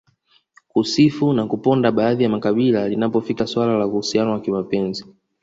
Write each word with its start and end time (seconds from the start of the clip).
kusifu 0.67 1.33
na 1.33 1.45
kuponda 1.47 1.91
baadhi 1.91 2.23
ya 2.23 2.29
makabila 2.29 2.89
linapofika 2.89 3.47
suala 3.47 3.77
la 3.77 3.87
uhusiano 3.87 4.31
wa 4.31 4.41
kimapenzi 4.41 5.05